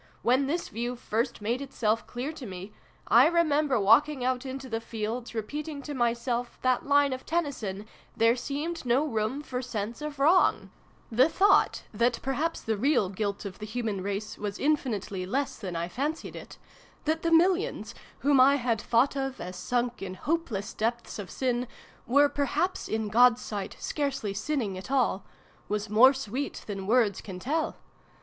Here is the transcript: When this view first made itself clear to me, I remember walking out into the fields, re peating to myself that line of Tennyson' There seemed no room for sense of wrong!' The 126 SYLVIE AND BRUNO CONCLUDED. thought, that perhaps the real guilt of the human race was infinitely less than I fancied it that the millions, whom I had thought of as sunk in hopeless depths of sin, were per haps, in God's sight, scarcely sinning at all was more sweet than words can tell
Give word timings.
When 0.23 0.47
this 0.47 0.69
view 0.69 0.95
first 0.95 1.43
made 1.43 1.61
itself 1.61 2.07
clear 2.07 2.31
to 2.31 2.47
me, 2.47 2.73
I 3.07 3.27
remember 3.27 3.79
walking 3.79 4.23
out 4.25 4.47
into 4.47 4.67
the 4.67 4.81
fields, 4.81 5.35
re 5.35 5.43
peating 5.43 5.83
to 5.83 5.93
myself 5.93 6.57
that 6.63 6.87
line 6.87 7.13
of 7.13 7.23
Tennyson' 7.23 7.85
There 8.17 8.35
seemed 8.35 8.83
no 8.83 9.05
room 9.05 9.43
for 9.43 9.61
sense 9.61 10.01
of 10.01 10.17
wrong!' 10.17 10.71
The 11.11 11.27
126 11.29 11.35
SYLVIE 11.35 11.43
AND 11.45 11.91
BRUNO 11.91 12.09
CONCLUDED. 12.09 12.13
thought, 12.17 12.23
that 12.23 12.23
perhaps 12.23 12.61
the 12.61 12.77
real 12.77 13.09
guilt 13.09 13.45
of 13.45 13.59
the 13.59 13.65
human 13.67 14.01
race 14.01 14.39
was 14.39 14.57
infinitely 14.57 15.27
less 15.27 15.57
than 15.59 15.75
I 15.75 15.87
fancied 15.87 16.35
it 16.35 16.57
that 17.05 17.21
the 17.21 17.31
millions, 17.31 17.93
whom 18.21 18.39
I 18.39 18.55
had 18.55 18.81
thought 18.81 19.15
of 19.15 19.39
as 19.39 19.55
sunk 19.55 20.01
in 20.01 20.15
hopeless 20.15 20.73
depths 20.73 21.19
of 21.19 21.29
sin, 21.29 21.67
were 22.07 22.27
per 22.27 22.45
haps, 22.45 22.87
in 22.87 23.09
God's 23.09 23.41
sight, 23.41 23.75
scarcely 23.79 24.33
sinning 24.33 24.79
at 24.79 24.89
all 24.89 25.23
was 25.69 25.91
more 25.91 26.15
sweet 26.15 26.63
than 26.67 26.87
words 26.87 27.21
can 27.21 27.37
tell 27.37 27.75